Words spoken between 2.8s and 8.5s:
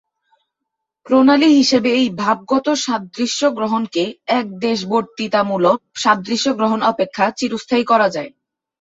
সাদৃশ্যগ্রহণকে একদেশবর্তিতামূলক সাদৃশ্যগ্রহণ অপেক্ষা চিরস্থায়ী করা যায়।